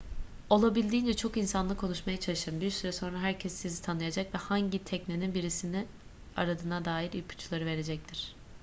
olabildiğince 0.49 1.15
çok 1.15 1.37
insanla 1.37 1.77
konuşmaya 1.77 2.19
çalışın 2.19 2.61
bir 2.61 2.71
süre 2.71 2.91
sonra 2.91 3.19
herkes 3.19 3.53
sizi 3.53 3.81
tanıyacak 3.81 4.33
ve 4.33 4.37
hangi 4.37 4.83
teknenin 4.83 5.33
birisini 5.33 5.85
aradığına 6.35 6.85
dair 6.85 7.13
ipuçları 7.13 7.65
verecektir 7.65 8.35